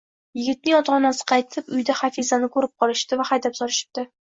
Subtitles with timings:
[0.37, 4.11] Yigitning ota-onasi qaytib, uyda Hafizani ko`rib qolishibdi va haydab solishibdi